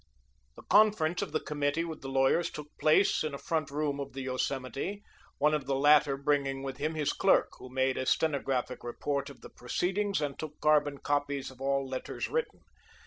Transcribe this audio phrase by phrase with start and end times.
[0.55, 4.13] The conference of the committee with the lawyers took place in a front room of
[4.13, 5.03] the Yosemite,
[5.37, 9.41] one of the latter bringing with him his clerk, who made a stenographic report of
[9.41, 12.61] the proceedings and took carbon copies of all letters written.